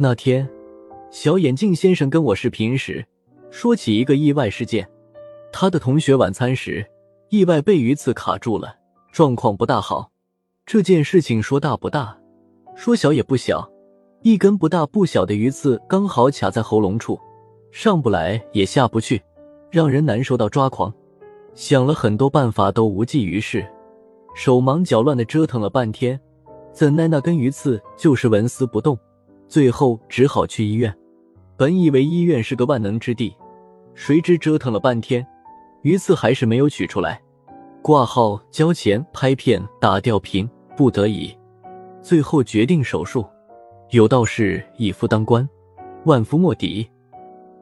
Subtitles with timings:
[0.00, 0.48] 那天，
[1.10, 3.04] 小眼镜先生跟我视频时，
[3.50, 4.88] 说起一个意外事件。
[5.52, 6.86] 他的同学晚餐时，
[7.30, 8.76] 意外被鱼刺卡住了，
[9.10, 10.08] 状况不大好。
[10.64, 12.16] 这件事情说大不大，
[12.76, 13.68] 说小也不小，
[14.22, 17.18] 一根不大不小的鱼刺刚好卡在喉咙处，
[17.72, 19.20] 上不来也下不去，
[19.68, 20.94] 让人难受到抓狂。
[21.54, 23.68] 想了很多办法都无济于事，
[24.36, 26.20] 手忙脚乱的折腾了半天，
[26.72, 28.96] 怎奈那根鱼刺就是纹丝不动，
[29.48, 30.94] 最后只好去医院。
[31.56, 33.34] 本以为医院是个万能之地，
[33.94, 35.26] 谁知折腾了半天。
[35.82, 37.20] 鱼刺还是没有取出来，
[37.82, 41.36] 挂号、交钱、拍片、打吊瓶，不得已，
[42.02, 43.24] 最后决定手术。
[43.90, 45.48] 有道是“一夫当关，
[46.04, 46.88] 万夫莫敌”，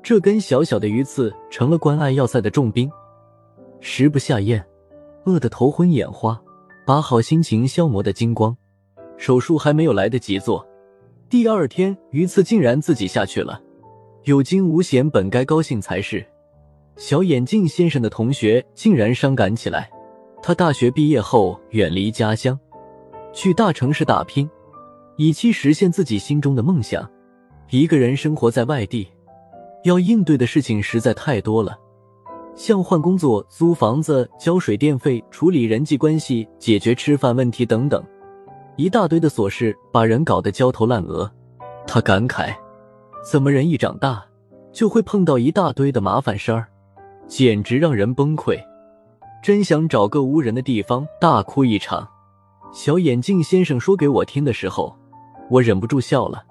[0.03, 2.91] 这根小小的鱼刺成了关爱要塞的重兵，
[3.81, 4.65] 食不下咽，
[5.25, 6.41] 饿得头昏眼花，
[6.85, 8.57] 把好心情消磨得精光。
[9.17, 10.67] 手术还没有来得及做，
[11.29, 13.61] 第二天鱼刺竟然自己下去了，
[14.25, 16.25] 有惊无险，本该高兴才是。
[16.97, 19.91] 小眼镜先生的同学竟然伤感起来。
[20.41, 22.57] 他大学毕业后远离家乡，
[23.33, 24.49] 去大城市打拼，
[25.17, 27.11] 以期实现自己心中的梦想。
[27.71, 29.09] 一个人生活在外地，
[29.83, 31.77] 要应对的事情实在太多了，
[32.55, 38.01] 像换工作、租房子、交水电费、处理人际关系、解决吃饭问题等等，
[38.77, 41.31] 一大堆的琐事把人搞得焦头烂额。
[41.87, 42.55] 他感慨：
[43.25, 44.25] 怎么人一长大
[44.73, 46.67] 就会碰到一大堆的麻烦事儿？
[47.27, 48.59] 简直让人崩溃，
[49.43, 52.07] 真想找个无人的地方大哭一场。
[52.73, 54.95] 小眼镜先生说给我听的时候，
[55.51, 56.45] 我忍不住笑了。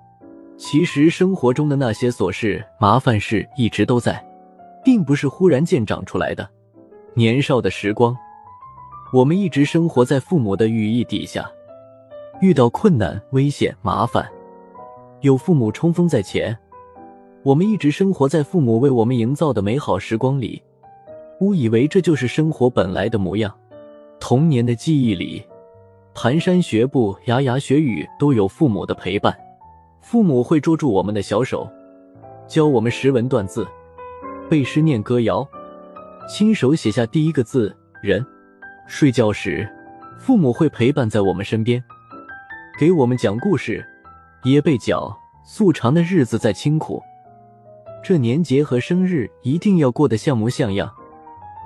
[0.57, 4.25] 其实生活中的那些琐事、麻烦事一直都在，
[4.83, 6.49] 并不是忽然间长出来的。
[7.13, 8.17] 年少的时光，
[9.13, 11.49] 我们一直生活在父母的羽翼底下，
[12.45, 14.23] 遇到困难、危险、麻烦，
[15.21, 16.55] 有父母冲锋在前。
[17.41, 20.61] 我们一直生活在父母为我们营造的美好时光里，
[21.39, 23.51] 误以为这就是生活本来的模样。
[24.19, 25.43] 童年的记忆里，
[26.13, 29.35] 蹒跚学步、牙牙学语都有父母的陪伴。
[30.01, 31.67] 父母会捉住我们的小手，
[32.47, 33.67] 教我们识文断字、
[34.47, 35.43] 背诗念歌谣，
[36.29, 38.23] 亲手写下第一个字“人”。
[38.85, 39.67] 睡觉时，
[40.19, 41.83] 父母会陪伴在我们身边，
[42.77, 43.85] 给我们讲故事，
[44.43, 47.01] 掖被角，素长的日子再清苦。
[48.03, 50.91] 这年节和生日一定要过得像模像样，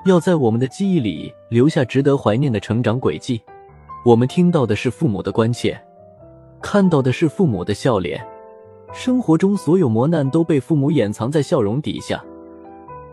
[0.06, 3.42] 要在我们的记忆里留下值得怀念的成长轨迹。
[4.06, 5.81] 我们听到的是父母的关切，
[6.62, 8.24] 看到的是父母的笑脸。
[8.94, 12.24] 生活中所有磨难都被父母掩藏在笑容底下，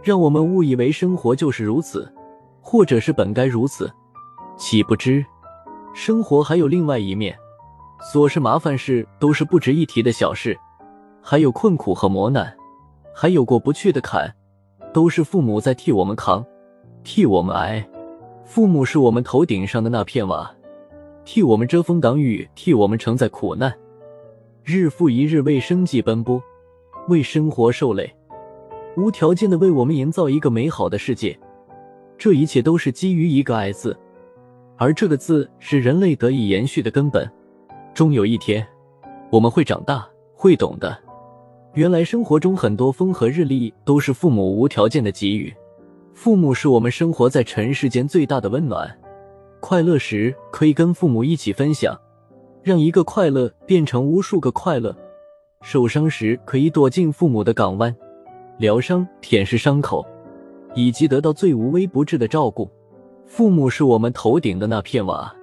[0.03, 2.13] 让我们误以为生活就是如此，
[2.61, 3.91] 或者是本该如此。
[4.59, 5.25] 岂不知，
[5.95, 7.35] 生活还有另外一面，
[8.13, 10.57] 琐事麻烦事都是不值一提的小事，
[11.21, 12.57] 还有困苦和磨难。
[13.13, 14.33] 还有过不去的坎，
[14.93, 16.47] 都是父母在替我们扛，
[17.03, 17.85] 替我们挨。
[18.45, 20.49] 父母是我们头顶上的那片瓦，
[21.25, 23.75] 替我们遮风挡雨，替我们承载苦难，
[24.63, 26.41] 日复一日为生计奔波，
[27.09, 28.15] 为生活受累，
[28.97, 31.37] 无条件的为我们营造一个美好的世界。
[32.17, 33.99] 这一切都是基于一个“爱”字，
[34.77, 37.29] 而这个字是人类得以延续的根本。
[37.97, 38.65] 终有一天，
[39.31, 40.95] 我们会长大，会懂的。
[41.73, 45.51] 原来生活中很多风和日丽都是父母无条件的给予，
[46.13, 48.87] 父母是我们生活在尘世间最大的温暖。
[49.61, 51.99] 快乐时可以跟父母一起分享，
[52.63, 54.93] 让一个快乐变成无数个快乐；
[55.63, 57.97] 受伤时可以躲进父母的港湾，
[58.59, 60.05] 疗伤、舔舐伤口，
[60.75, 62.71] 以及得到最无微不至的照顾。
[63.25, 65.35] 父母是我们头顶的那片瓦，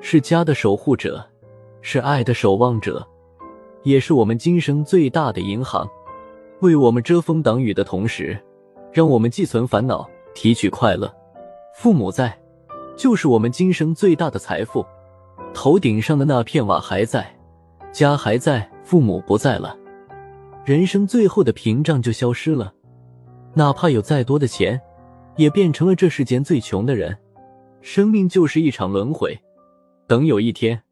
[0.00, 1.26] 是家的守护者，
[1.82, 3.06] 是爱的守望者。
[3.82, 5.88] 也是我们今生最大的银行，
[6.60, 8.38] 为我们遮风挡雨的同时，
[8.92, 11.10] 让我们寄存烦恼，提取快乐。
[11.74, 12.38] 父母在，
[12.94, 14.84] 就是我们今生最大的财富。
[15.54, 17.34] 头顶上的那片瓦还在，
[17.90, 19.74] 家还在，父母不在了，
[20.64, 22.74] 人生最后的屏障就消失了。
[23.54, 24.78] 哪怕有再多的钱，
[25.36, 27.16] 也变成了这世间最穷的人。
[27.80, 29.40] 生命就是一场轮回，
[30.06, 30.82] 等有一天。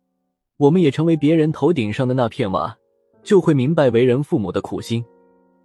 [0.59, 2.77] 我们也成为别人头顶上的那片瓦，
[3.23, 5.05] 就会明白为人父母的苦心。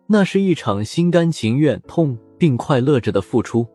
[0.06, 3.68] 那是一场心甘情愿、痛并快乐着的付出。